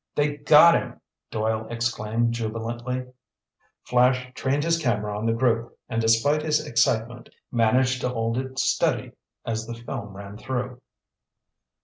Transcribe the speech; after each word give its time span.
"They 0.15 0.37
got 0.37 0.73
him!" 0.73 0.99
Doyle 1.29 1.67
exclaimed 1.69 2.33
jubilantly. 2.33 3.05
Flash 3.83 4.31
trained 4.33 4.63
his 4.63 4.79
camera 4.81 5.15
on 5.15 5.27
the 5.27 5.31
group, 5.33 5.77
and 5.87 6.01
despite 6.01 6.41
his 6.41 6.65
excitement, 6.65 7.29
managed 7.51 8.01
to 8.01 8.09
hold 8.09 8.39
it 8.39 8.57
steady 8.57 9.11
as 9.45 9.67
the 9.67 9.75
film 9.75 10.17
ran 10.17 10.39
through. 10.39 10.81